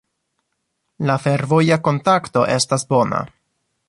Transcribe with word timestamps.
La 1.09 1.17
fervoja 1.25 1.77
kontakto 1.89 2.47
estas 2.57 2.87
bona. 2.95 3.21